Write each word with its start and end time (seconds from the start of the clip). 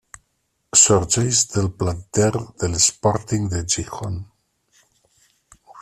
Sorgeix 0.83 1.41
del 1.51 1.69
planter 1.83 2.31
de 2.39 2.69
l'Sporting 2.71 3.47
de 3.53 3.63
Gijón. 3.75 4.21